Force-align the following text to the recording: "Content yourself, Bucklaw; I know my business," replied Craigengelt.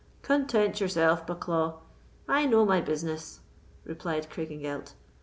"Content 0.23 0.81
yourself, 0.81 1.27
Bucklaw; 1.27 1.75
I 2.27 2.47
know 2.47 2.65
my 2.65 2.81
business," 2.81 3.39
replied 3.85 4.31
Craigengelt. 4.31 4.95